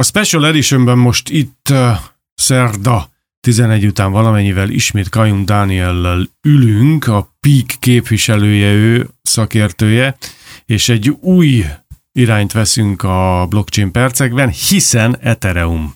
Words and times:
A 0.00 0.02
Special 0.02 0.46
Editionben 0.46 0.98
most 0.98 1.28
itt 1.28 1.68
uh, 1.70 1.96
szerda 2.34 3.10
11 3.40 3.86
után 3.86 4.12
valamennyivel 4.12 4.70
ismét 4.70 5.08
Kajum 5.08 5.44
Dániellel 5.44 6.28
ülünk, 6.42 7.06
a 7.06 7.36
Peak 7.40 7.66
képviselője 7.78 8.72
ő, 8.72 9.08
szakértője, 9.22 10.16
és 10.64 10.88
egy 10.88 11.08
új 11.08 11.64
irányt 12.12 12.52
veszünk 12.52 13.02
a 13.02 13.46
blockchain 13.48 13.90
percekben, 13.90 14.48
hiszen 14.48 15.16
Ethereum. 15.20 15.94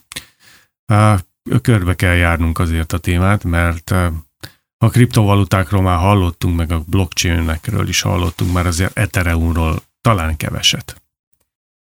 Uh, 0.93 1.19
körbe 1.63 1.95
kell 1.95 2.15
járnunk 2.15 2.59
azért 2.59 2.93
a 2.93 2.99
témát, 2.99 3.45
mert 3.45 3.91
uh, 3.91 4.07
a 4.79 4.89
kriptovalutákról 4.89 5.83
már 5.83 5.99
hallottunk, 5.99 6.57
meg 6.57 6.73
a 6.73 6.83
blockchain-ekről 6.87 7.89
is 7.89 8.01
hallottunk, 8.01 8.53
már 8.53 8.67
azért 8.67 8.99
Ethereumról 8.99 9.83
talán 10.01 10.37
keveset. 10.37 11.04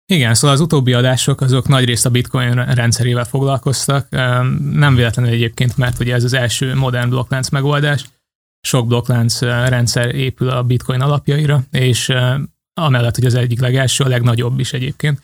Igen, 0.07 0.35
szóval 0.35 0.57
az 0.57 0.63
utóbbi 0.63 0.93
adások 0.93 1.41
azok 1.41 1.69
nagyrészt 1.69 2.07
a 2.07 2.11
bitcoin 2.11 2.55
rendszerével 2.55 3.25
foglalkoztak. 3.25 4.09
Nem 4.73 4.95
véletlenül 4.95 5.33
egyébként, 5.33 5.77
mert 5.77 6.01
ugye 6.01 6.15
ez 6.15 6.25
az 6.25 6.33
első 6.33 6.75
modern 6.75 7.09
blokklánc 7.09 7.49
megoldás. 7.49 8.05
Sok 8.61 8.87
blokklánc 8.87 9.41
rendszer 9.41 10.15
épül 10.15 10.49
a 10.49 10.63
bitcoin 10.63 11.01
alapjaira, 11.01 11.63
és 11.71 12.13
amellett, 12.81 13.15
hogy 13.15 13.25
az 13.25 13.35
egyik 13.35 13.61
legelső, 13.61 14.05
a 14.05 14.09
legnagyobb 14.09 14.59
is 14.59 14.73
egyébként. 14.73 15.21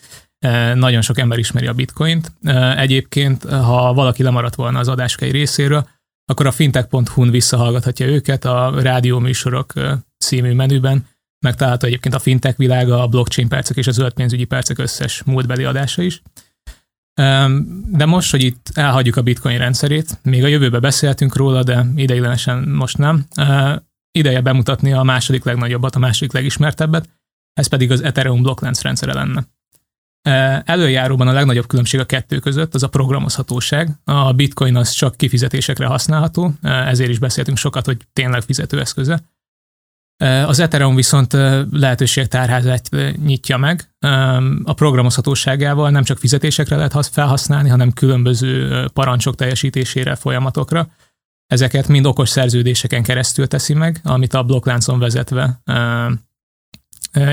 Nagyon 0.75 1.01
sok 1.01 1.19
ember 1.19 1.39
ismeri 1.39 1.67
a 1.67 1.73
bitcoint. 1.73 2.33
Egyébként, 2.77 3.45
ha 3.45 3.95
valaki 3.95 4.23
lemaradt 4.23 4.55
volna 4.55 4.79
az 4.79 4.89
adáskei 4.89 5.31
részéről, 5.31 5.89
akkor 6.25 6.47
a 6.47 6.53
fintech.hu-n 6.53 7.31
visszahallgathatja 7.31 8.07
őket 8.07 8.45
a 8.45 8.81
rádióműsorok 8.81 9.73
című 10.19 10.53
menüben, 10.53 11.07
megtalálható 11.41 11.87
egyébként 11.87 12.15
a 12.15 12.19
fintech 12.19 12.59
világa, 12.59 13.03
a 13.03 13.07
blockchain 13.07 13.49
percek 13.49 13.77
és 13.77 13.87
a 13.87 13.91
zöld 13.91 14.13
pénzügyi 14.13 14.45
percek 14.45 14.79
összes 14.79 15.23
múltbeli 15.23 15.65
adása 15.65 16.03
is. 16.03 16.23
De 17.91 18.05
most, 18.07 18.31
hogy 18.31 18.43
itt 18.43 18.71
elhagyjuk 18.75 19.17
a 19.17 19.23
bitcoin 19.23 19.59
rendszerét, 19.59 20.19
még 20.23 20.45
a 20.45 20.47
jövőbe 20.47 20.79
beszéltünk 20.79 21.37
róla, 21.37 21.63
de 21.63 21.87
ideiglenesen 21.95 22.69
most 22.69 22.99
nem, 22.99 23.27
ideje 24.13 24.41
bemutatni 24.41 24.93
a 24.93 25.03
második 25.03 25.45
legnagyobbat, 25.45 25.95
a 25.95 25.99
második 25.99 26.33
legismertebbet, 26.33 27.09
ez 27.53 27.67
pedig 27.67 27.91
az 27.91 28.03
Ethereum 28.03 28.43
blokklánc 28.43 28.83
rendszere 28.83 29.13
lenne. 29.13 29.47
Előjáróban 30.65 31.29
a 31.29 31.33
legnagyobb 31.33 31.67
különbség 31.67 32.01
a 32.01 32.05
kettő 32.05 32.39
között 32.39 32.75
az 32.75 32.83
a 32.83 32.89
programozhatóság. 32.89 33.91
A 34.05 34.33
bitcoin 34.33 34.77
az 34.77 34.91
csak 34.91 35.17
kifizetésekre 35.17 35.87
használható, 35.87 36.53
ezért 36.63 37.11
is 37.11 37.19
beszéltünk 37.19 37.57
sokat, 37.57 37.85
hogy 37.85 37.97
tényleg 38.13 38.43
fizetőeszköze. 38.43 39.23
Az 40.47 40.59
Ethereum 40.59 40.95
viszont 40.95 41.33
lehetőségtárházát 41.71 42.91
nyitja 43.25 43.57
meg. 43.57 43.91
A 44.65 44.73
programozhatóságával 44.73 45.91
nem 45.91 46.03
csak 46.03 46.19
fizetésekre 46.19 46.77
lehet 46.77 47.07
felhasználni, 47.07 47.69
hanem 47.69 47.93
különböző 47.93 48.85
parancsok 48.93 49.35
teljesítésére, 49.35 50.15
folyamatokra. 50.15 50.89
Ezeket 51.47 51.89
mind 51.89 52.07
okos 52.07 52.29
szerződéseken 52.29 53.03
keresztül 53.03 53.47
teszi 53.47 53.75
meg, 53.75 54.01
amit 54.03 54.35
a 54.35 54.43
blokkláncon 54.43 54.99
vezetve 54.99 55.61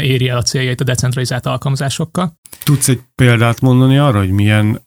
éri 0.02 0.30
el 0.30 0.38
a 0.38 0.42
céljait 0.42 0.82
a 0.82 0.84
decentralizált 0.84 1.46
alkalmazásokkal. 1.46 2.40
Tudsz 2.64 2.88
egy 2.88 3.02
példát 3.16 3.62
mondani 3.62 3.98
arra, 3.98 4.18
hogy 4.18 4.32
milyen, 4.32 4.82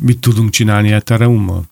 mit 0.00 0.20
tudunk 0.20 0.50
csinálni 0.50 0.92
Ethereummal? 0.92 1.64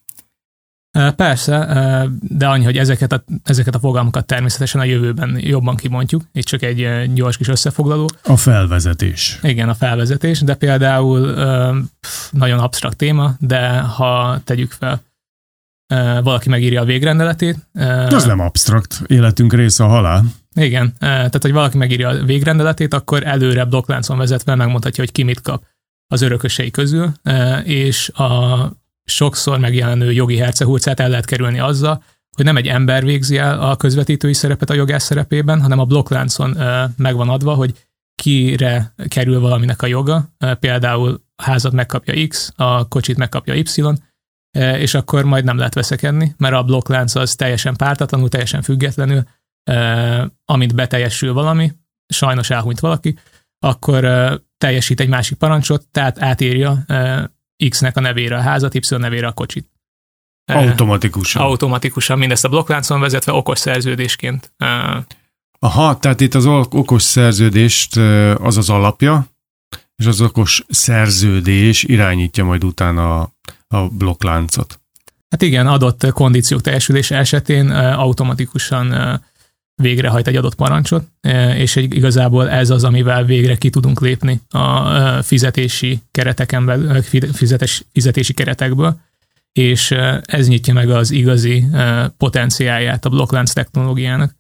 Persze, 1.16 2.08
de 2.20 2.46
annyi, 2.46 2.64
hogy 2.64 2.76
ezeket 2.76 3.12
a, 3.12 3.24
ezeket 3.44 3.74
a 3.74 3.78
fogalmakat 3.78 4.26
természetesen 4.26 4.80
a 4.80 4.84
jövőben 4.84 5.38
jobban 5.40 5.76
kimondjuk, 5.76 6.22
itt 6.32 6.44
csak 6.44 6.62
egy 6.62 7.12
gyors 7.14 7.36
kis 7.36 7.48
összefoglaló. 7.48 8.10
A 8.24 8.36
felvezetés. 8.36 9.38
Igen, 9.42 9.68
a 9.68 9.74
felvezetés, 9.74 10.40
de 10.40 10.54
például 10.54 11.34
nagyon 12.30 12.58
absztrakt 12.58 12.96
téma, 12.96 13.34
de 13.38 13.78
ha 13.78 14.40
tegyük 14.44 14.72
fel, 14.72 15.02
valaki 16.22 16.48
megírja 16.48 16.80
a 16.80 16.84
végrendeletét. 16.84 17.56
Az 18.08 18.24
nem 18.24 18.40
absztrakt, 18.40 19.02
életünk 19.06 19.52
része 19.52 19.84
a 19.84 19.88
halál. 19.88 20.24
Igen, 20.54 20.94
tehát 20.98 21.42
hogy 21.42 21.52
valaki 21.52 21.76
megírja 21.76 22.08
a 22.08 22.24
végrendeletét, 22.24 22.94
akkor 22.94 23.26
előre 23.26 23.64
blokkláncon 23.64 24.18
vezetve 24.18 24.54
megmondhatja, 24.54 25.04
hogy 25.04 25.12
ki 25.12 25.22
mit 25.22 25.40
kap 25.40 25.64
az 26.06 26.22
örökösei 26.22 26.70
közül, 26.70 27.12
és 27.64 28.08
a 28.08 28.80
sokszor 29.04 29.58
megjelenő 29.58 30.12
jogi 30.12 30.36
hercehurcát 30.36 31.00
el 31.00 31.08
lehet 31.08 31.24
kerülni 31.24 31.58
azzal, 31.58 32.02
hogy 32.36 32.44
nem 32.44 32.56
egy 32.56 32.66
ember 32.66 33.04
végzi 33.04 33.38
el 33.38 33.60
a 33.60 33.76
közvetítői 33.76 34.32
szerepet 34.32 34.70
a 34.70 34.74
jogász 34.74 35.04
szerepében, 35.04 35.60
hanem 35.60 35.78
a 35.78 35.84
blokkláncon 35.84 36.56
megvan 36.96 37.28
adva, 37.28 37.54
hogy 37.54 37.86
kire 38.14 38.94
kerül 39.08 39.40
valaminek 39.40 39.82
a 39.82 39.86
joga, 39.86 40.34
például 40.60 41.22
a 41.36 41.42
házat 41.42 41.72
megkapja 41.72 42.26
X, 42.26 42.52
a 42.56 42.88
kocsit 42.88 43.16
megkapja 43.16 43.54
Y, 43.54 43.64
és 44.58 44.94
akkor 44.94 45.24
majd 45.24 45.44
nem 45.44 45.56
lehet 45.56 45.74
veszekedni, 45.74 46.34
mert 46.38 46.54
a 46.54 46.62
blokklánc 46.62 47.14
az 47.14 47.34
teljesen 47.34 47.76
pártatlanul, 47.76 48.28
teljesen 48.28 48.62
függetlenül, 48.62 49.22
amint 50.44 50.74
beteljesül 50.74 51.32
valami, 51.32 51.72
sajnos 52.06 52.50
elhunyt 52.50 52.80
valaki, 52.80 53.18
akkor 53.58 54.04
teljesít 54.58 55.00
egy 55.00 55.08
másik 55.08 55.38
parancsot, 55.38 55.88
tehát 55.88 56.22
átírja 56.22 56.84
X-nek 57.68 57.96
a 57.96 58.00
nevére 58.00 58.36
a 58.36 58.40
házat, 58.40 58.74
Y 58.74 58.96
nevére 58.96 59.26
a 59.26 59.32
kocsit. 59.32 59.70
Automatikusan. 60.46 61.42
Automatikusan, 61.42 62.18
mindezt 62.18 62.44
a 62.44 62.48
blokkláncon 62.48 63.00
vezetve 63.00 63.32
okos 63.32 63.58
szerződésként. 63.58 64.52
Aha, 65.58 65.98
tehát 65.98 66.20
itt 66.20 66.34
az 66.34 66.46
okos 66.46 67.02
szerződést 67.02 67.96
az 68.36 68.56
az 68.56 68.70
alapja, 68.70 69.26
és 69.96 70.06
az 70.06 70.20
okos 70.20 70.64
szerződés 70.68 71.82
irányítja 71.82 72.44
majd 72.44 72.64
utána 72.64 73.20
a, 73.20 73.32
a 73.66 73.88
blokkláncot. 73.88 74.80
Hát 75.30 75.42
igen, 75.42 75.66
adott 75.66 76.12
kondíciók 76.12 76.60
teljesülése 76.60 77.16
esetén 77.16 77.70
automatikusan 77.70 79.20
végrehajt 79.82 80.26
egy 80.26 80.36
adott 80.36 80.54
parancsot, 80.54 81.04
és 81.56 81.76
egy, 81.76 81.94
igazából 81.94 82.50
ez 82.50 82.70
az, 82.70 82.84
amivel 82.84 83.24
végre 83.24 83.56
ki 83.56 83.70
tudunk 83.70 84.00
lépni 84.00 84.40
a 84.50 85.22
fizetési 85.22 86.00
kereteken 86.10 86.66
belül, 86.66 87.02
fizetés, 87.32 87.84
fizetési 87.92 88.32
keretekből, 88.34 89.00
és 89.52 89.90
ez 90.22 90.48
nyitja 90.48 90.74
meg 90.74 90.90
az 90.90 91.10
igazi 91.10 91.64
potenciáját 92.16 93.04
a 93.04 93.08
blokklánc 93.08 93.52
technológiának 93.52 94.36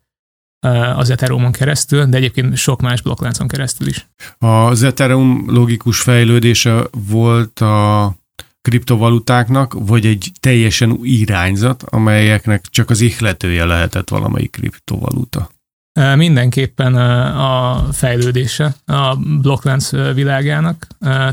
az 0.96 1.10
Ethereumon 1.10 1.52
keresztül, 1.52 2.04
de 2.04 2.16
egyébként 2.16 2.56
sok 2.56 2.80
más 2.80 3.02
blokkláncon 3.02 3.48
keresztül 3.48 3.86
is. 3.86 4.08
Az 4.38 4.82
Ethereum 4.82 5.44
logikus 5.46 6.00
fejlődése 6.00 6.82
volt 7.08 7.60
a 7.60 8.14
kriptovalutáknak, 8.62 9.74
vagy 9.78 10.06
egy 10.06 10.30
teljesen 10.40 10.90
új 10.90 11.08
irányzat, 11.08 11.82
amelyeknek 11.82 12.64
csak 12.70 12.90
az 12.90 13.00
ihletője 13.00 13.64
lehetett 13.64 14.08
valamelyik 14.08 14.50
kriptovaluta? 14.50 15.50
Mindenképpen 16.16 16.94
a 17.36 17.82
fejlődése 17.92 18.74
a 18.84 19.16
blokklánc 19.16 19.90
világának, 19.90 20.86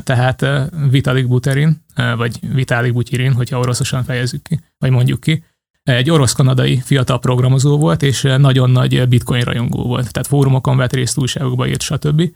tehát 0.04 0.46
Vitalik 0.90 1.28
Buterin, 1.28 1.82
vagy 2.18 2.40
Vitalik 2.54 2.94
Butyirin, 2.94 3.34
hogyha 3.34 3.60
oroszosan 3.60 4.04
fejezzük 4.04 4.42
ki, 4.42 4.60
vagy 4.78 4.92
mondjuk 4.92 5.20
ki, 5.20 5.44
egy 5.84 6.10
orosz-kanadai 6.10 6.82
fiatal 6.86 7.20
programozó 7.20 7.78
volt, 7.78 8.04
és 8.04 8.22
nagyon 8.22 8.70
nagy 8.70 9.08
bitcoin 9.08 9.42
rajongó 9.42 9.84
volt. 9.84 10.12
Tehát 10.12 10.28
fórumokon 10.28 10.78
vett 10.78 10.94
részt, 10.94 11.18
újságokba 11.18 11.68
írt, 11.68 11.82
stb 11.82 12.32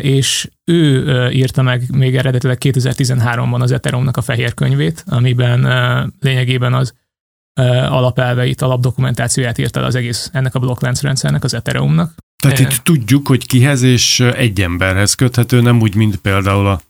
és 0.00 0.50
ő 0.64 1.30
írta 1.30 1.62
meg 1.62 1.82
még 1.92 2.16
eredetileg 2.16 2.58
2013-ban 2.60 3.60
az 3.60 3.72
Ethereumnak 3.72 4.16
a 4.16 4.22
fehér 4.22 4.54
könyvét, 4.54 5.04
amiben 5.06 5.60
lényegében 6.20 6.74
az 6.74 6.94
alapelveit, 7.88 8.62
alapdokumentációját 8.62 9.58
írta 9.58 9.84
az 9.84 9.94
egész 9.94 10.30
ennek 10.32 10.54
a 10.54 10.58
blokklánc 10.58 11.02
rendszernek, 11.02 11.44
az 11.44 11.54
Ethereumnak. 11.54 12.14
Tehát 12.42 12.58
itt 12.58 12.80
tudjuk, 12.82 13.26
hogy 13.26 13.46
kihez 13.46 13.82
és 13.82 14.20
egy 14.20 14.60
emberhez 14.60 15.14
köthető, 15.14 15.60
nem 15.60 15.80
úgy, 15.80 15.94
mint 15.94 16.16
például 16.16 16.66
a, 16.66 16.80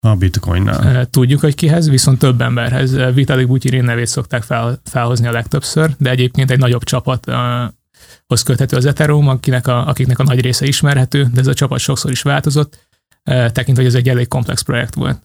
a 0.00 0.14
bitcoinnál. 0.14 1.06
Tudjuk, 1.06 1.40
hogy 1.40 1.54
kihez, 1.54 1.88
viszont 1.88 2.18
több 2.18 2.40
emberhez. 2.40 3.14
Vitalik 3.14 3.46
Butyirin 3.46 3.84
nevét 3.84 4.06
szokták 4.06 4.42
fel, 4.42 4.80
felhozni 4.84 5.26
a 5.26 5.32
legtöbbször, 5.32 5.90
de 5.98 6.10
egyébként 6.10 6.50
egy 6.50 6.58
nagyobb 6.58 6.84
csapat 6.84 7.26
hoz 8.26 8.42
köthető 8.42 8.76
az 8.76 8.86
Ethereum, 8.86 9.28
akinek 9.28 9.66
a, 9.66 9.86
akiknek 9.86 10.18
a 10.18 10.22
nagy 10.22 10.40
része 10.40 10.66
ismerhető, 10.66 11.28
de 11.32 11.40
ez 11.40 11.46
a 11.46 11.54
csapat 11.54 11.78
sokszor 11.78 12.10
is 12.10 12.22
változott, 12.22 12.86
tekintve, 13.24 13.74
hogy 13.74 13.86
ez 13.86 13.94
egy 13.94 14.08
elég 14.08 14.28
komplex 14.28 14.62
projekt 14.62 14.94
volt. 14.94 15.22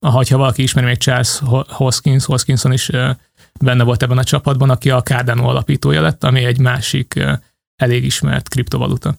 Ha 0.00 0.24
valaki 0.28 0.62
ismeri 0.62 0.86
még 0.86 0.96
Charles 0.96 1.40
Hoskins, 1.68 2.24
Hoskinson 2.24 2.72
is 2.72 2.90
benne 3.60 3.82
volt 3.82 4.02
ebben 4.02 4.18
a 4.18 4.24
csapatban, 4.24 4.70
aki 4.70 4.90
a 4.90 5.02
Cardano 5.02 5.48
alapítója 5.48 6.00
lett, 6.00 6.24
ami 6.24 6.44
egy 6.44 6.58
másik 6.58 7.24
elég 7.76 8.04
ismert 8.04 8.48
kriptovaluta. 8.48 9.14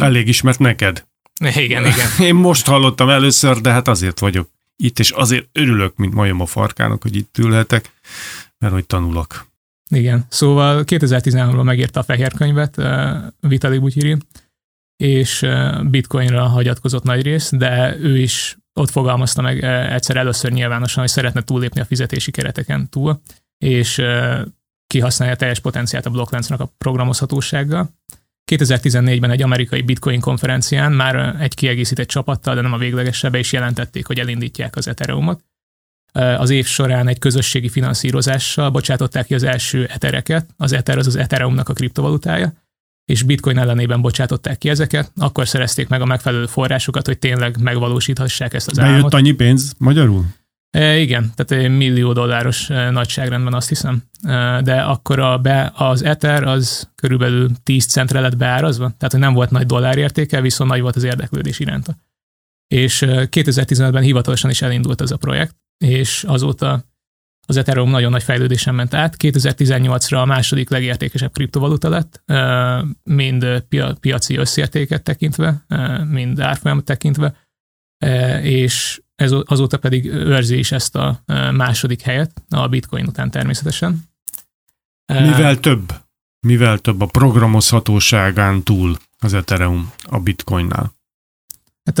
Elég 0.00 0.28
ismert 0.28 0.58
neked? 0.58 1.06
Igen, 1.40 1.86
igen. 1.86 2.08
Én 2.28 2.34
most 2.34 2.66
hallottam 2.66 3.08
először, 3.08 3.60
de 3.60 3.70
hát 3.70 3.88
azért 3.88 4.18
vagyok 4.18 4.48
itt, 4.76 4.98
és 4.98 5.10
azért 5.10 5.48
örülök, 5.52 5.96
mint 5.96 6.14
majom 6.14 6.40
a 6.40 6.46
farkának, 6.46 7.02
hogy 7.02 7.16
itt 7.16 7.38
ülhetek, 7.38 7.90
mert 8.58 8.72
hogy 8.72 8.86
tanulok. 8.86 9.46
Igen, 9.90 10.26
szóval 10.28 10.82
2013-ban 10.86 11.64
megírta 11.64 12.00
a 12.00 12.02
fehér 12.02 12.32
könyvet 12.32 12.76
uh, 12.76 13.16
Vitalik 13.40 13.80
Butyiri, 13.80 14.16
és 14.96 15.42
uh, 15.42 15.84
bitcoinra 15.84 16.46
hagyatkozott 16.46 17.02
nagy 17.02 17.22
rész, 17.22 17.50
de 17.52 17.96
ő 17.98 18.18
is 18.18 18.56
ott 18.80 18.90
fogalmazta 18.90 19.42
meg 19.42 19.64
egyszer 19.64 20.16
először 20.16 20.52
nyilvánosan, 20.52 21.02
hogy 21.02 21.12
szeretne 21.12 21.42
túllépni 21.42 21.80
a 21.80 21.84
fizetési 21.84 22.30
kereteken 22.30 22.88
túl, 22.88 23.20
és 23.58 24.02
kihasználja 24.86 25.36
teljes 25.36 25.60
potenciált 25.60 26.06
a 26.06 26.10
blokkláncnak 26.10 26.60
a 26.60 26.72
programozhatósággal. 26.78 27.90
2014-ben 28.52 29.30
egy 29.30 29.42
amerikai 29.42 29.82
bitcoin 29.82 30.20
konferencián 30.20 30.92
már 30.92 31.36
egy 31.40 31.54
kiegészített 31.54 32.08
csapattal, 32.08 32.54
de 32.54 32.60
nem 32.60 32.72
a 32.72 32.78
véglegesebe 32.78 33.38
is 33.38 33.52
jelentették, 33.52 34.06
hogy 34.06 34.18
elindítják 34.18 34.76
az 34.76 34.88
Ethereumot. 34.88 35.44
Az 36.16 36.50
év 36.50 36.66
során 36.66 37.08
egy 37.08 37.18
közösségi 37.18 37.68
finanszírozással 37.68 38.70
bocsátották 38.70 39.26
ki 39.26 39.34
az 39.34 39.42
első 39.42 39.86
etereket. 39.92 40.46
Az 40.56 40.72
Ether 40.72 40.98
az 40.98 41.06
az 41.06 41.16
Ethereumnak 41.16 41.68
a 41.68 41.72
kriptovalutája, 41.72 42.52
és 43.04 43.22
bitcoin 43.22 43.58
ellenében 43.58 44.00
bocsátották 44.00 44.58
ki 44.58 44.68
ezeket, 44.68 45.12
akkor 45.16 45.48
szerezték 45.48 45.88
meg 45.88 46.00
a 46.00 46.04
megfelelő 46.04 46.46
forrásokat, 46.46 47.06
hogy 47.06 47.18
tényleg 47.18 47.60
megvalósíthassák 47.60 48.54
ezt 48.54 48.68
az 48.68 48.76
Bejött 48.76 48.94
álmot. 48.94 49.14
annyi 49.14 49.32
pénz 49.32 49.74
magyarul? 49.78 50.24
E, 50.70 50.98
igen, 50.98 51.32
tehát 51.34 51.64
egy 51.64 51.76
millió 51.76 52.12
dolláros 52.12 52.66
nagyságrendben 52.66 53.54
azt 53.54 53.68
hiszem. 53.68 54.02
E, 54.22 54.60
de 54.62 54.80
akkor 54.80 55.18
a 55.18 55.38
be, 55.38 55.72
az 55.74 56.04
Ether 56.04 56.42
az 56.42 56.90
körülbelül 56.94 57.50
10 57.62 57.86
centre 57.86 58.20
lett 58.20 58.36
beárazva, 58.36 58.84
tehát 58.84 59.12
hogy 59.12 59.20
nem 59.20 59.34
volt 59.34 59.50
nagy 59.50 59.66
dollárértéke, 59.66 60.40
viszont 60.40 60.70
nagy 60.70 60.80
volt 60.80 60.96
az 60.96 61.04
érdeklődés 61.04 61.58
iránta. 61.58 61.96
És 62.68 63.04
2015-ben 63.06 64.02
hivatalosan 64.02 64.50
is 64.50 64.62
elindult 64.62 65.00
ez 65.00 65.10
a 65.10 65.16
projekt, 65.16 65.54
és 65.78 66.24
azóta 66.24 66.84
az 67.48 67.56
Ethereum 67.56 67.90
nagyon 67.90 68.10
nagy 68.10 68.22
fejlődésen 68.22 68.74
ment 68.74 68.94
át. 68.94 69.14
2018-ra 69.18 70.22
a 70.22 70.24
második 70.24 70.70
legértékesebb 70.70 71.32
kriptovaluta 71.32 71.88
lett, 71.88 72.22
mind 73.02 73.64
piaci 74.00 74.36
összértéket 74.36 75.02
tekintve, 75.02 75.64
mind 76.08 76.40
árfolyamot 76.40 76.84
tekintve, 76.84 77.36
és 78.42 79.02
ez, 79.14 79.32
azóta 79.44 79.78
pedig 79.78 80.06
őrzi 80.06 80.58
is 80.58 80.72
ezt 80.72 80.96
a 80.96 81.22
második 81.52 82.00
helyet, 82.00 82.42
a 82.48 82.68
bitcoin 82.68 83.06
után 83.06 83.30
természetesen. 83.30 84.02
Mivel 85.06 85.60
több? 85.60 85.92
Mivel 86.46 86.78
több 86.78 87.00
a 87.00 87.06
programozhatóságán 87.06 88.62
túl 88.62 88.96
az 89.18 89.34
Ethereum 89.34 89.92
a 90.02 90.20
bitcoinnál? 90.20 90.95
Hát 91.86 91.98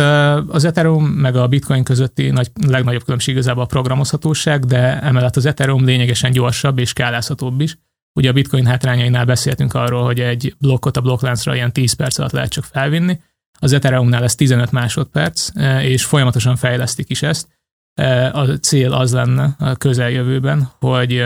az 0.48 0.64
Ethereum 0.64 1.04
meg 1.04 1.36
a 1.36 1.46
Bitcoin 1.46 1.84
közötti 1.84 2.30
nagy, 2.30 2.50
legnagyobb 2.66 3.04
különbség 3.04 3.34
igazából 3.34 3.62
a 3.62 3.66
programozhatóság, 3.66 4.64
de 4.64 5.00
emellett 5.00 5.36
az 5.36 5.46
Ethereum 5.46 5.84
lényegesen 5.84 6.32
gyorsabb 6.32 6.78
és 6.78 6.88
skálázhatóbb 6.88 7.60
is. 7.60 7.78
Ugye 8.12 8.28
a 8.28 8.32
Bitcoin 8.32 8.66
hátrányainál 8.66 9.24
beszéltünk 9.24 9.74
arról, 9.74 10.04
hogy 10.04 10.20
egy 10.20 10.54
blokkot 10.58 10.96
a 10.96 11.00
blokkláncra 11.00 11.54
ilyen 11.54 11.72
10 11.72 11.92
perc 11.92 12.18
alatt 12.18 12.32
lehet 12.32 12.50
csak 12.50 12.64
felvinni, 12.64 13.20
az 13.58 13.72
Ethereumnál 13.72 14.22
ez 14.22 14.34
15 14.34 14.72
másodperc, 14.72 15.48
és 15.80 16.04
folyamatosan 16.04 16.56
fejlesztik 16.56 17.10
is 17.10 17.22
ezt. 17.22 17.48
A 18.32 18.44
cél 18.44 18.92
az 18.92 19.12
lenne 19.12 19.54
a 19.58 19.76
közeljövőben, 19.76 20.70
hogy 20.78 21.24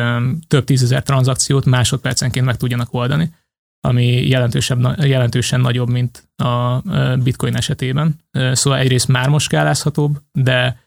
több 0.48 0.64
tízezer 0.64 1.02
tranzakciót 1.02 1.64
másodpercenként 1.64 2.46
meg 2.46 2.56
tudjanak 2.56 2.94
oldani 2.94 3.34
ami 3.80 4.28
jelentősebb, 4.28 5.04
jelentősen 5.04 5.60
nagyobb, 5.60 5.88
mint 5.88 6.28
a 6.36 6.82
bitcoin 7.22 7.56
esetében. 7.56 8.20
Szóval 8.52 8.78
egyrészt 8.78 9.08
már 9.08 9.28
most 9.28 9.44
skálázhatóbb, 9.44 10.18
de 10.32 10.80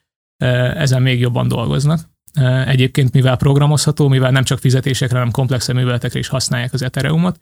ezen 0.75 1.01
még 1.01 1.19
jobban 1.19 1.47
dolgoznak. 1.47 1.99
Egyébként, 2.65 3.13
mivel 3.13 3.37
programozható, 3.37 4.07
mivel 4.07 4.31
nem 4.31 4.43
csak 4.43 4.59
fizetésekre, 4.59 5.17
hanem 5.17 5.31
komplexebb 5.31 5.75
műveletekre 5.75 6.19
is 6.19 6.27
használják 6.27 6.73
az 6.73 6.81
Ethereumot, 6.81 7.39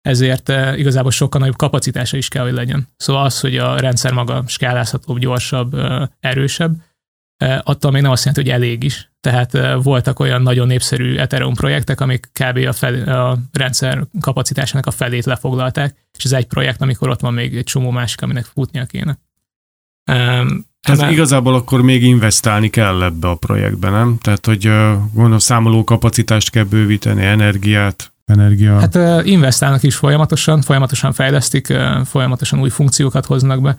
ezért 0.00 0.48
igazából 0.76 1.10
sokkal 1.10 1.40
nagyobb 1.40 1.56
kapacitása 1.56 2.16
is 2.16 2.28
kell, 2.28 2.42
hogy 2.42 2.52
legyen. 2.52 2.88
Szóval 2.96 3.24
az, 3.24 3.40
hogy 3.40 3.56
a 3.56 3.78
rendszer 3.78 4.12
maga 4.12 4.44
skálázhatóbb, 4.46 5.18
gyorsabb, 5.18 5.76
erősebb, 6.20 6.82
attól 7.62 7.90
még 7.90 8.02
nem 8.02 8.10
azt 8.10 8.24
jelenti, 8.24 8.50
hogy 8.50 8.60
elég 8.60 8.82
is. 8.82 9.10
Tehát 9.20 9.58
voltak 9.82 10.20
olyan 10.20 10.42
nagyon 10.42 10.66
népszerű 10.66 11.16
Ethereum 11.16 11.54
projektek, 11.54 12.00
amik 12.00 12.30
kb. 12.32 12.56
a, 12.56 12.72
fel, 12.72 13.08
a 13.08 13.38
rendszer 13.52 14.06
kapacitásának 14.20 14.86
a 14.86 14.90
felét 14.90 15.24
lefoglalták, 15.24 15.94
és 16.18 16.24
ez 16.24 16.32
egy 16.32 16.46
projekt, 16.46 16.82
amikor 16.82 17.08
ott 17.08 17.20
van 17.20 17.32
még 17.34 17.56
egy 17.56 17.64
csomó 17.64 17.90
másik, 17.90 18.22
aminek 18.22 18.44
futnia 18.44 18.84
kéne. 18.84 19.18
Um, 20.12 20.66
emel... 20.80 21.12
igazából 21.12 21.54
akkor 21.54 21.82
még 21.82 22.02
investálni 22.02 22.68
kell 22.68 23.02
ebbe 23.02 23.28
a 23.28 23.34
projektbe, 23.34 23.90
nem? 23.90 24.18
Tehát, 24.20 24.46
hogy 24.46 24.62
gondolom 25.12 25.38
számoló 25.38 25.84
kapacitást 25.84 26.50
kell 26.50 26.64
bővíteni, 26.64 27.24
energiát, 27.24 28.12
energia. 28.24 28.78
Hát 28.78 29.24
investálnak 29.26 29.82
is 29.82 29.94
folyamatosan, 29.94 30.60
folyamatosan 30.62 31.12
fejlesztik, 31.12 31.74
folyamatosan 32.04 32.60
új 32.60 32.68
funkciókat 32.68 33.26
hoznak 33.26 33.60
be, 33.60 33.78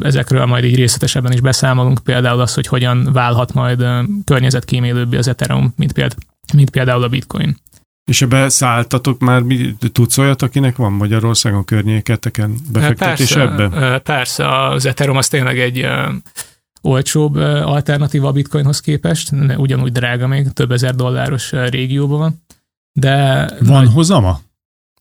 Ezekről 0.00 0.46
majd 0.46 0.64
így 0.64 0.76
részletesebben 0.76 1.32
is 1.32 1.40
beszámolunk, 1.40 1.98
például 2.04 2.40
az, 2.40 2.54
hogy 2.54 2.66
hogyan 2.66 3.08
válhat 3.12 3.52
majd 3.52 3.84
környezetkímélőbbé 4.24 5.16
az 5.16 5.28
Ethereum, 5.28 5.72
mint 5.76 5.92
például, 5.92 6.20
mint 6.54 6.70
például 6.70 7.02
a 7.02 7.08
Bitcoin. 7.08 7.56
És 8.10 8.22
ebbe 8.22 8.48
szálltatok 8.48 9.20
már, 9.20 9.42
tudsz 9.92 10.18
olyat, 10.18 10.42
akinek 10.42 10.76
van 10.76 10.92
Magyarországon 10.92 11.64
környéketeken 11.64 12.54
befektetés 12.72 13.32
persze, 13.32 13.40
ebbe? 13.40 13.98
Persze, 13.98 14.64
az 14.68 14.86
Ethereum 14.86 15.16
az 15.16 15.28
tényleg 15.28 15.58
egy 15.58 15.86
olcsóbb 16.82 17.36
alternatíva 17.36 18.28
a 18.28 18.32
bitcoinhoz 18.32 18.80
képest, 18.80 19.30
ugyanúgy 19.56 19.92
drága 19.92 20.26
még, 20.26 20.52
több 20.52 20.70
ezer 20.70 20.94
dolláros 20.94 21.52
régióban 21.52 22.18
van. 22.18 22.42
De 22.92 23.46
van 23.60 23.84
nagy... 23.84 23.92
hozama? 23.92 24.40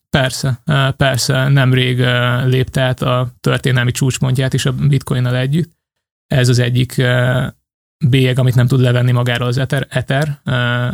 Persze, 0.10 0.62
persze, 0.98 1.48
nemrég 1.48 2.00
lépte 2.46 2.82
át 2.82 3.02
a 3.02 3.32
történelmi 3.40 3.92
csúcspontját 3.92 4.54
is 4.54 4.66
a 4.66 4.72
bitcoinnal 4.72 5.36
együtt. 5.36 5.72
Ez 6.28 6.50
az 6.50 6.60
egyik 6.60 7.02
bélyeg, 8.06 8.40
amit 8.40 8.56
nem 8.56 8.68
tud 8.68 8.80
levenni 8.80 9.12
magáról 9.12 9.48
az 9.48 9.58
Ether, 9.58 9.88
Ether 9.90 10.42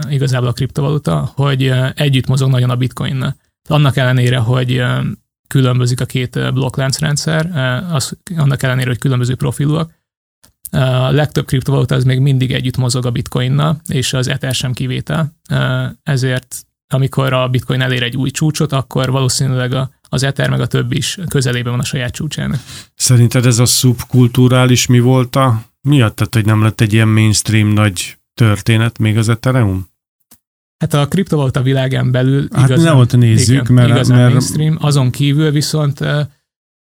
igazából 0.09 0.47
a 0.47 0.53
kriptovaluta, 0.53 1.31
hogy 1.35 1.73
együtt 1.95 2.27
mozog 2.27 2.50
nagyon 2.50 2.69
a 2.69 2.75
bitcoinnal. 2.75 3.35
Annak 3.67 3.97
ellenére, 3.97 4.38
hogy 4.38 4.83
különbözik 5.47 6.01
a 6.01 6.06
két 6.06 6.53
blokkláncrendszer, 6.53 7.50
az, 7.91 8.18
annak 8.38 8.63
ellenére, 8.63 8.88
hogy 8.88 9.00
különböző 9.00 9.35
profilúak, 9.35 9.94
a 10.71 11.11
legtöbb 11.11 11.45
kriptovaluta 11.45 11.95
az 11.95 12.03
még 12.03 12.19
mindig 12.19 12.53
együtt 12.53 12.77
mozog 12.77 13.06
a 13.06 13.11
bitcoinnal, 13.11 13.81
és 13.88 14.13
az 14.13 14.27
Ether 14.27 14.53
sem 14.53 14.73
kivétel. 14.73 15.33
Ezért 16.03 16.65
amikor 16.87 17.33
a 17.33 17.47
bitcoin 17.47 17.81
elér 17.81 18.03
egy 18.03 18.17
új 18.17 18.31
csúcsot, 18.31 18.71
akkor 18.71 19.11
valószínűleg 19.11 19.73
a, 19.73 19.89
az 20.09 20.23
Ether 20.23 20.49
meg 20.49 20.59
a 20.59 20.67
többi 20.67 20.97
is 20.97 21.17
közelében 21.27 21.71
van 21.71 21.81
a 21.81 21.85
saját 21.85 22.13
csúcsának. 22.13 22.59
Szerinted 22.95 23.45
ez 23.45 23.59
a 23.59 23.65
szubkulturális 23.65 24.85
mi 24.85 24.99
volt 24.99 25.35
a 25.35 25.61
miatt? 25.81 26.15
Tehát, 26.15 26.33
hogy 26.33 26.45
nem 26.45 26.61
lett 26.61 26.81
egy 26.81 26.93
ilyen 26.93 27.07
mainstream 27.07 27.67
nagy 27.67 28.17
történet 28.33 28.97
még 28.97 29.18
az 29.18 29.30
Ethereum? 29.30 29.87
Hát 30.77 30.94
a 30.94 31.07
kriptovaluta 31.07 31.61
világán 31.61 32.11
belül 32.11 32.47
hát 32.51 32.65
igazán, 32.65 32.85
nem 32.85 32.97
ott 32.97 33.15
nézzük, 33.18 33.61
igen, 33.61 33.73
mert, 33.73 33.89
igazán 33.89 34.18
mert... 34.18 34.30
mainstream, 34.30 34.77
azon 34.80 35.11
kívül 35.11 35.51
viszont 35.51 35.99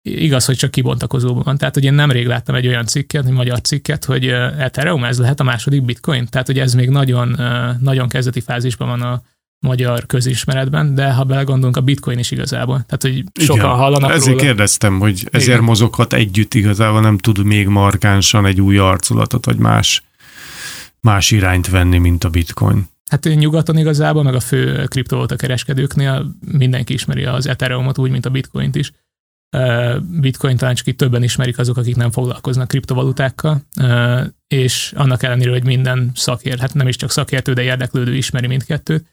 igaz, 0.01 0.45
hogy 0.45 0.55
csak 0.55 0.71
kibontakozóban 0.71 1.43
van. 1.43 1.57
Tehát 1.57 1.77
ugye 1.77 1.91
nemrég 1.91 2.27
láttam 2.27 2.55
egy 2.55 2.67
olyan 2.67 2.85
cikket, 2.85 3.25
egy 3.25 3.31
magyar 3.31 3.61
cikket, 3.61 4.05
hogy 4.05 4.27
Ethereum 4.27 5.03
ez 5.03 5.19
lehet 5.19 5.39
a 5.39 5.43
második 5.43 5.85
bitcoin. 5.85 6.27
Tehát, 6.27 6.47
hogy 6.47 6.59
ez 6.59 6.73
még 6.73 6.89
nagyon, 6.89 7.39
nagyon 7.79 8.09
kezdeti 8.09 8.41
fázisban 8.41 8.87
van 8.87 9.01
a, 9.01 9.21
magyar 9.59 10.05
közismeretben, 10.05 10.95
de 10.95 11.11
ha 11.11 11.23
belegondolunk, 11.23 11.77
a 11.77 11.81
bitcoin 11.81 12.19
is 12.19 12.31
igazából. 12.31 12.85
Tehát, 12.87 13.01
hogy 13.01 13.23
sokan 13.43 13.65
Igen, 13.65 13.77
hallanak 13.77 14.11
Ezért 14.11 14.25
róla. 14.25 14.41
kérdeztem, 14.41 14.99
hogy 14.99 15.27
ezért 15.31 15.51
Igen. 15.51 15.63
mozoghat 15.63 16.13
együtt 16.13 16.53
igazából, 16.53 17.01
nem 17.01 17.17
tud 17.17 17.43
még 17.43 17.67
markánsan 17.67 18.45
egy 18.45 18.61
új 18.61 18.77
arculatot, 18.77 19.45
vagy 19.45 19.57
más, 19.57 20.03
más 21.01 21.31
irányt 21.31 21.69
venni, 21.69 21.97
mint 21.97 22.23
a 22.23 22.29
bitcoin. 22.29 22.87
Hát 23.09 23.23
nyugaton 23.23 23.77
igazából, 23.77 24.23
meg 24.23 24.35
a 24.35 24.39
fő 24.39 24.85
kriptovaluta 24.85 25.35
kereskedőknél 25.35 26.35
mindenki 26.51 26.93
ismeri 26.93 27.25
az 27.25 27.47
Ethereumot 27.47 27.97
úgy, 27.97 28.11
mint 28.11 28.25
a 28.25 28.29
bitcoint 28.29 28.75
is. 28.75 28.91
Bitcoin 30.19 30.57
talán 30.57 30.75
csak 30.75 30.87
itt 30.87 30.97
többen 30.97 31.23
ismerik 31.23 31.57
azok, 31.57 31.77
akik 31.77 31.95
nem 31.95 32.11
foglalkoznak 32.11 32.67
kriptovalutákkal, 32.67 33.61
és 34.47 34.93
annak 34.95 35.23
ellenére, 35.23 35.49
hogy 35.51 35.65
minden 35.65 36.11
szakért, 36.13 36.59
hát 36.59 36.73
nem 36.73 36.87
is 36.87 36.95
csak 36.95 37.11
szakértő, 37.11 37.53
de 37.53 37.61
érdeklődő 37.61 38.15
ismeri 38.15 38.47
mindkettőt, 38.47 39.05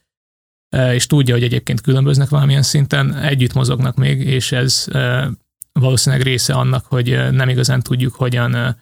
és 0.92 1.06
tudja, 1.06 1.34
hogy 1.34 1.42
egyébként 1.42 1.80
különböznek 1.80 2.28
valamilyen 2.28 2.62
szinten, 2.62 3.14
együtt 3.14 3.52
mozognak 3.52 3.96
még, 3.96 4.20
és 4.20 4.52
ez 4.52 4.86
valószínűleg 5.72 6.24
része 6.24 6.52
annak, 6.52 6.84
hogy 6.84 7.30
nem 7.30 7.48
igazán 7.48 7.82
tudjuk, 7.82 8.14
hogyan, 8.14 8.76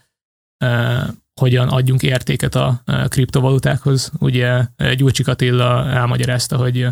hogyan 1.41 1.69
adjunk 1.69 2.03
értéket 2.03 2.55
a 2.55 2.83
kriptovalutákhoz. 3.09 4.13
Ugye 4.19 4.67
Gyurcsik 4.97 5.29
Attila 5.29 5.87
elmagyarázta, 5.89 6.57
hogy 6.57 6.87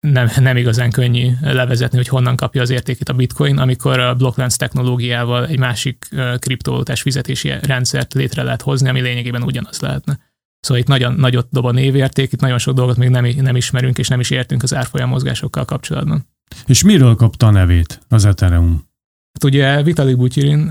nem, 0.00 0.30
nem 0.36 0.56
igazán 0.56 0.90
könnyű 0.90 1.30
levezetni, 1.40 1.96
hogy 1.96 2.08
honnan 2.08 2.36
kapja 2.36 2.62
az 2.62 2.70
értékét 2.70 3.08
a 3.08 3.12
bitcoin, 3.12 3.58
amikor 3.58 3.98
a 3.98 4.14
blokklánc 4.14 4.56
technológiával 4.56 5.46
egy 5.46 5.58
másik 5.58 6.08
kriptovalutás 6.38 7.02
fizetési 7.02 7.52
rendszert 7.62 8.14
létre 8.14 8.42
lehet 8.42 8.62
hozni, 8.62 8.88
ami 8.88 9.00
lényegében 9.00 9.42
ugyanaz 9.42 9.80
lehetne. 9.80 10.18
Szóval 10.66 10.82
itt 10.82 10.88
nagyon 10.88 11.14
nagyot 11.14 11.48
dob 11.50 11.64
a 11.64 11.70
névérték, 11.70 12.32
itt 12.32 12.40
nagyon 12.40 12.58
sok 12.58 12.74
dolgot 12.74 12.96
még 12.96 13.08
nem, 13.08 13.26
nem 13.36 13.56
ismerünk, 13.56 13.98
és 13.98 14.08
nem 14.08 14.20
is 14.20 14.30
értünk 14.30 14.62
az 14.62 14.74
árfolyam 14.74 15.08
mozgásokkal 15.08 15.64
kapcsolatban. 15.64 16.26
És 16.66 16.82
miről 16.82 17.14
kapta 17.14 17.46
a 17.46 17.50
nevét 17.50 18.00
az 18.08 18.24
Ethereum? 18.24 18.88
Hát 19.32 19.44
ugye 19.44 19.82
Vitalik 19.82 20.16
Butyirin 20.16 20.70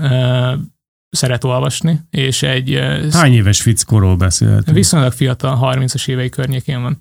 szeret 1.08 1.44
olvasni, 1.44 2.00
és 2.10 2.42
egy... 2.42 2.80
Hány 3.12 3.32
éves 3.32 3.62
fickóról 3.62 4.16
beszélhetünk? 4.16 4.76
Viszonylag 4.76 5.12
fiatal, 5.12 5.58
30-as 5.62 6.08
évei 6.08 6.28
környékén 6.28 6.82
van. 6.82 7.00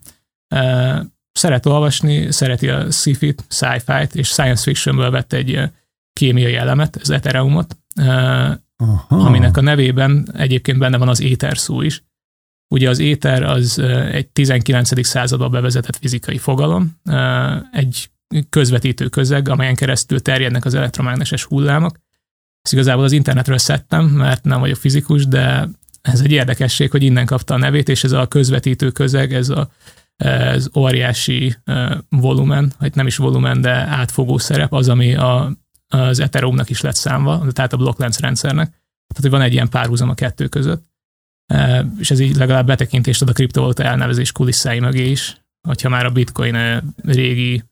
Szeret 1.31 1.65
olvasni, 1.65 2.31
szereti 2.31 2.67
a 2.67 2.91
sci-fit, 2.91 3.45
sci-fi-t, 3.49 4.15
és 4.15 4.27
science 4.27 4.63
fictionből 4.63 5.11
vett 5.11 5.33
egy 5.33 5.61
kémiai 6.13 6.55
elemet, 6.55 6.95
az 7.01 7.09
Ethereumot, 7.09 7.77
Aha. 8.77 9.05
aminek 9.07 9.57
a 9.57 9.61
nevében 9.61 10.29
egyébként 10.37 10.77
benne 10.77 10.97
van 10.97 11.07
az 11.07 11.21
éter 11.21 11.57
szó 11.57 11.81
is. 11.81 12.03
Ugye 12.67 12.89
az 12.89 12.99
éter 12.99 13.43
az 13.43 13.79
egy 14.11 14.27
19. 14.27 15.05
században 15.05 15.51
bevezetett 15.51 15.97
fizikai 15.97 16.37
fogalom, 16.37 16.99
egy 17.71 18.09
közvetítő 18.49 19.07
közeg, 19.07 19.49
amelyen 19.49 19.75
keresztül 19.75 20.21
terjednek 20.21 20.65
az 20.65 20.73
elektromágneses 20.73 21.43
hullámok. 21.43 21.97
Ezt 22.61 22.73
igazából 22.73 23.03
az 23.03 23.11
internetről 23.11 23.57
szedtem, 23.57 24.05
mert 24.05 24.43
nem 24.43 24.59
vagyok 24.59 24.77
fizikus, 24.77 25.27
de 25.27 25.69
ez 26.01 26.21
egy 26.21 26.31
érdekesség, 26.31 26.91
hogy 26.91 27.03
innen 27.03 27.25
kapta 27.25 27.53
a 27.53 27.57
nevét, 27.57 27.89
és 27.89 28.03
ez 28.03 28.11
a 28.11 28.27
közvetítő 28.27 28.91
közeg, 28.91 29.33
ez 29.33 29.49
a 29.49 29.69
ez 30.15 30.69
óriási 30.75 31.55
volumen, 32.09 32.73
vagy 32.79 32.95
nem 32.95 33.07
is 33.07 33.17
volumen, 33.17 33.61
de 33.61 33.71
átfogó 33.71 34.37
szerep 34.37 34.73
az, 34.73 34.89
ami 34.89 35.15
a, 35.15 35.57
az 35.87 36.19
Ethereumnak 36.19 36.69
is 36.69 36.81
lett 36.81 36.95
számva, 36.95 37.45
tehát 37.51 37.73
a 37.73 37.77
blokklánc 37.77 38.19
rendszernek. 38.19 38.67
Tehát, 38.67 39.21
hogy 39.21 39.29
van 39.29 39.41
egy 39.41 39.53
ilyen 39.53 39.69
párhuzam 39.69 40.09
a 40.09 40.13
kettő 40.13 40.47
között. 40.47 40.83
És 41.99 42.11
ez 42.11 42.19
így 42.19 42.35
legalább 42.35 42.65
betekintést 42.65 43.21
ad 43.21 43.29
a 43.29 43.33
kriptovaluta 43.33 43.83
elnevezés 43.83 44.31
kulisszái 44.31 44.79
mögé 44.79 45.09
is, 45.09 45.37
hogyha 45.67 45.89
már 45.89 46.05
a 46.05 46.11
bitcoin 46.11 46.83
régi 47.03 47.63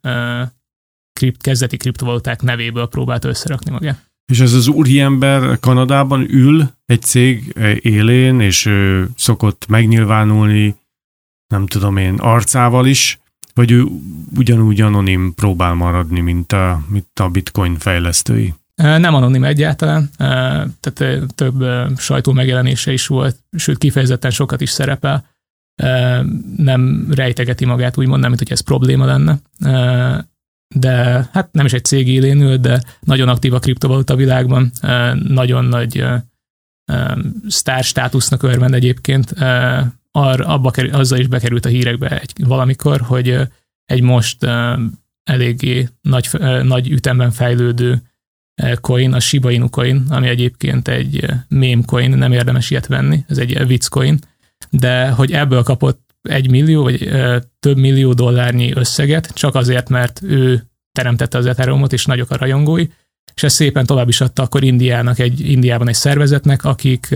kript, 1.14 1.42
kezdeti 1.42 1.78
kriptovaluták 1.78 2.42
nevéből 2.42 2.88
próbált 2.88 3.26
összerakni 3.26 3.72
magát. 3.72 4.12
És 4.26 4.40
ez 4.40 4.54
az 4.54 4.68
úriember 4.68 5.60
Kanadában 5.60 6.26
ül 6.30 6.72
egy 6.86 7.02
cég 7.02 7.56
élén, 7.82 8.40
és 8.40 8.70
szokott 9.16 9.68
megnyilvánulni, 9.68 10.76
nem 11.48 11.68
tudom 11.68 11.98
én, 11.98 12.14
arcával 12.14 12.86
is, 12.86 13.20
vagy 13.54 13.72
ő 13.72 13.86
ugyanúgy 14.36 14.82
anonim 14.82 15.34
próbál 15.36 15.74
maradni, 15.74 16.20
mint 16.20 16.52
a, 16.52 16.84
mint 16.88 17.20
a 17.20 17.30
bitcoin 17.30 17.78
fejlesztői? 17.78 18.54
Nem 18.76 19.14
anonim 19.14 19.44
egyáltalán, 19.44 20.10
tehát 20.80 21.26
több 21.36 21.66
sajtó 21.98 22.32
megjelenése 22.32 22.92
is 22.92 23.08
volt, 23.08 23.38
sőt 23.58 23.78
kifejezetten 23.78 24.32
sokat 24.32 24.62
is 24.62 24.70
szerepel, 24.70 25.26
nem 26.58 27.08
rejtegeti 27.12 27.66
magát, 27.66 27.98
úgymond 27.98 28.20
nem, 28.20 28.30
mint 28.30 28.42
hogy 28.42 28.52
ez 28.52 28.60
probléma 28.60 29.06
lenne, 29.06 29.40
de 30.76 31.30
hát 31.32 31.50
nem 31.52 31.66
is 31.66 31.74
egy 31.74 31.86
cég 31.86 32.08
élén 32.08 32.42
ül, 32.42 32.58
de 32.58 32.84
nagyon 33.00 33.30
aktív 33.30 33.54
a 33.54 33.60
kriptovaluta 33.60 34.16
világban, 34.16 34.72
nagyon 35.14 35.66
nagy 35.66 36.06
sztár 37.48 37.84
státusznak 37.84 38.44
örvend 38.44 38.74
egyébként, 38.74 39.34
ar, 40.12 40.42
abba 40.42 40.72
kerül, 40.72 40.94
azzal 40.94 41.20
is 41.20 41.28
bekerült 41.28 41.66
a 41.66 41.70
hírekbe 41.70 42.20
egy, 42.20 42.34
valamikor, 42.46 43.02
hogy 43.02 43.40
egy 43.86 44.02
most 44.02 44.44
eléggé 45.24 45.90
nagy, 46.02 46.30
nagy 46.64 46.92
ütemben 46.92 47.32
fejlődő 47.32 48.02
coin, 48.82 49.14
a 49.14 49.20
Shiba 49.20 49.52
Inu 49.52 49.70
coin, 49.70 50.06
ami 50.10 50.28
egyébként 50.28 50.88
egy 50.88 51.26
meme 51.48 51.84
coin, 51.86 52.10
nem 52.18 52.32
érdemes 52.32 52.70
ilyet 52.70 52.88
venni, 52.88 53.26
ez 53.28 53.38
egy 53.38 53.68
vicc 53.68 53.88
coin, 53.88 54.20
de 54.70 55.10
hogy 55.10 55.32
ebből 55.32 55.64
kapott 55.64 56.02
egy 56.22 56.50
millió, 56.50 56.84
vagy 56.84 57.10
több 57.60 57.78
millió 57.78 58.14
dollárnyi 58.14 58.74
összeget, 58.74 59.34
csak 59.34 59.56
azért, 59.56 59.90
mert 59.90 60.22
ő 60.24 60.64
teremtette 60.92 61.38
az 61.38 61.46
Ethereumot, 61.46 61.94
és 61.94 62.06
nagyok 62.06 62.30
a 62.30 62.38
rajongói, 62.38 62.88
és 63.34 63.44
ezt 63.44 63.56
szépen 63.56 63.86
tovább 63.86 64.08
is 64.08 64.22
adta 64.22 64.44
akkor 64.44 64.64
Indiának, 64.64 65.20
egy, 65.20 65.50
Indiában 65.50 65.88
egy 65.88 65.96
szervezetnek, 65.96 66.64
akik 66.64 67.16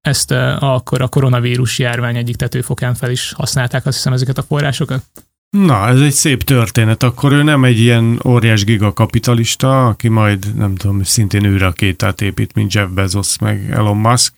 ezt 0.00 0.30
akkor 0.58 1.02
a 1.02 1.08
koronavírus 1.08 1.78
járvány 1.78 2.16
egyik 2.16 2.36
tetőfokán 2.36 2.94
fel 2.94 3.10
is 3.10 3.32
használták, 3.32 3.86
azt 3.86 3.96
hiszem 3.96 4.12
ezeket 4.12 4.38
a 4.38 4.42
forrásokat. 4.42 5.02
Na, 5.50 5.88
ez 5.88 6.00
egy 6.00 6.12
szép 6.12 6.42
történet. 6.42 7.02
Akkor 7.02 7.32
ő 7.32 7.42
nem 7.42 7.64
egy 7.64 7.78
ilyen 7.78 8.20
óriás 8.24 8.64
gigakapitalista, 8.64 9.86
aki 9.86 10.08
majd, 10.08 10.54
nem 10.56 10.74
tudom, 10.74 11.02
szintén 11.02 11.44
ő 11.44 11.56
rakétát 11.56 12.20
épít, 12.20 12.54
mint 12.54 12.74
Jeff 12.74 12.88
Bezos 12.88 13.38
meg 13.38 13.70
Elon 13.70 13.96
Musk, 13.96 14.34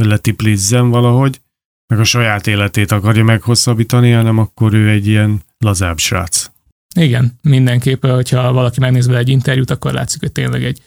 hogy 0.00 0.06
letiplizzen 0.06 0.88
valahogy, 0.88 1.40
meg 1.86 2.00
a 2.00 2.04
saját 2.04 2.46
életét 2.46 2.92
akarja 2.92 3.24
meghosszabbítani, 3.24 4.10
hanem 4.10 4.38
akkor 4.38 4.74
ő 4.74 4.88
egy 4.88 5.06
ilyen 5.06 5.42
lazább 5.58 5.98
srác. 5.98 6.50
Igen, 6.96 7.38
mindenképp, 7.42 8.06
hogyha 8.06 8.52
valaki 8.52 8.80
megnéz 8.80 9.06
vele 9.06 9.18
egy 9.18 9.28
interjút, 9.28 9.70
akkor 9.70 9.92
látszik, 9.92 10.20
hogy 10.20 10.32
tényleg 10.32 10.64
egy 10.64 10.82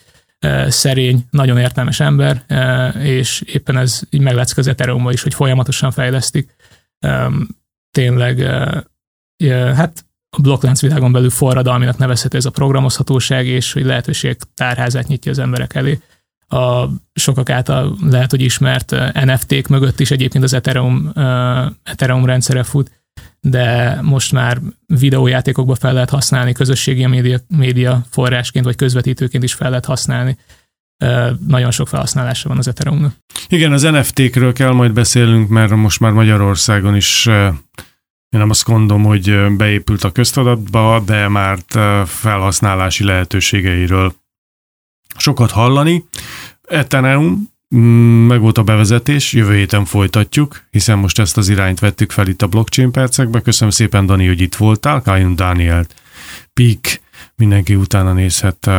szerény, 0.68 1.26
nagyon 1.30 1.58
értelmes 1.58 2.00
ember, 2.00 2.44
és 3.02 3.40
éppen 3.40 3.76
ez 3.76 4.00
így 4.10 4.20
meglátszik 4.20 4.58
az 4.58 4.66
ethereum 4.66 5.10
is, 5.10 5.22
hogy 5.22 5.34
folyamatosan 5.34 5.90
fejlesztik. 5.90 6.54
Tényleg, 7.90 8.38
hát 9.48 10.04
a 10.36 10.40
blokklánc 10.40 10.80
világon 10.80 11.12
belül 11.12 11.30
forradalminak 11.30 11.98
nevezhető 11.98 12.36
ez 12.36 12.44
a 12.44 12.50
programozhatóság, 12.50 13.46
és 13.46 13.72
hogy 13.72 13.84
lehetőség 13.84 14.36
tárházát 14.54 15.06
nyitja 15.06 15.30
az 15.30 15.38
emberek 15.38 15.74
elé. 15.74 16.00
A 16.48 16.86
sokak 17.12 17.50
által 17.50 17.96
lehet, 18.02 18.30
hogy 18.30 18.40
ismert 18.40 18.94
NFT-k 19.24 19.68
mögött 19.68 20.00
is 20.00 20.10
egyébként 20.10 20.44
az 20.44 20.52
Ethereum, 20.52 21.12
Ethereum 21.82 22.24
rendszere 22.24 22.62
fut, 22.62 23.04
de 23.40 23.98
most 24.02 24.32
már 24.32 24.60
videójátékokba 24.86 25.74
fel 25.74 25.92
lehet 25.92 26.10
használni, 26.10 26.52
közösségi 26.52 27.06
média, 27.06 27.38
média 27.48 28.04
forrásként 28.10 28.64
vagy 28.64 28.76
közvetítőként 28.76 29.44
is 29.44 29.54
fel 29.54 29.68
lehet 29.68 29.84
használni. 29.84 30.38
Nagyon 31.46 31.70
sok 31.70 31.88
felhasználása 31.88 32.48
van 32.48 32.58
az 32.58 32.68
ethereum 32.68 33.14
Igen, 33.48 33.72
az 33.72 33.82
NFT-kről 33.82 34.52
kell 34.52 34.72
majd 34.72 34.92
beszélnünk, 34.92 35.48
mert 35.48 35.74
most 35.74 36.00
már 36.00 36.12
Magyarországon 36.12 36.96
is 36.96 37.28
én 38.30 38.40
nem 38.40 38.50
azt 38.50 38.66
mondom, 38.66 39.02
hogy 39.02 39.56
beépült 39.56 40.04
a 40.04 40.12
köztudatba, 40.12 41.02
de 41.06 41.28
már 41.28 41.58
felhasználási 42.06 43.04
lehetőségeiről 43.04 44.14
sokat 45.16 45.50
hallani. 45.50 46.04
Ethereum 46.62 47.50
Mm, 47.76 48.26
meg 48.26 48.40
volt 48.40 48.58
a 48.58 48.62
bevezetés, 48.62 49.32
jövő 49.32 49.54
héten 49.54 49.84
folytatjuk, 49.84 50.64
hiszen 50.70 50.98
most 50.98 51.18
ezt 51.18 51.36
az 51.36 51.48
irányt 51.48 51.78
vettük 51.78 52.10
fel 52.10 52.28
itt 52.28 52.42
a 52.42 52.46
blockchain 52.46 52.90
percekbe. 52.90 53.40
Köszönöm 53.40 53.72
szépen, 53.72 54.06
Dani, 54.06 54.26
hogy 54.26 54.40
itt 54.40 54.54
voltál. 54.54 55.02
Kájun 55.02 55.34
Dánielt, 55.34 55.94
Pik, 56.52 57.00
mindenki 57.36 57.74
utána 57.74 58.12
nézhet, 58.12 58.70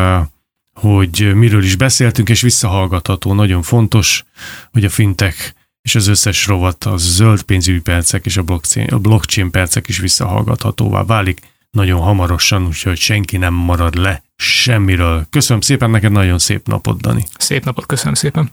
hogy 0.74 1.36
miről 1.36 1.64
is 1.64 1.76
beszéltünk, 1.76 2.30
és 2.30 2.42
visszahallgatható. 2.42 3.34
Nagyon 3.34 3.62
fontos, 3.62 4.24
hogy 4.72 4.86
a 4.86 4.90
fintech 4.90 5.54
és 5.82 5.96
az 5.96 6.08
összes 6.08 6.46
rovat, 6.46 6.84
a 6.84 6.98
zöld 6.98 7.42
pénzügyi 7.42 7.80
percek 7.80 8.26
és 8.26 8.38
a 8.38 8.44
blockchain, 8.44 8.88
a 8.88 9.00
blockchain 9.00 9.52
percek 9.52 9.88
is 9.88 9.98
visszahallgathatóvá 9.98 11.04
válik 11.04 11.40
nagyon 11.72 12.02
hamarosan, 12.02 12.66
úgyhogy 12.66 12.98
senki 12.98 13.38
nem 13.38 13.54
marad 13.54 13.96
le 13.96 14.24
semmiről. 14.36 15.28
Köszönöm 15.30 15.62
szépen 15.62 15.90
neked, 15.90 16.12
nagyon 16.12 16.40
szép 16.40 16.68
napot, 16.68 17.02
Dani. 17.02 17.26
Szép 17.38 17.66
napot, 17.66 17.86
köszönöm 17.86 18.14
szépen. 18.14 18.50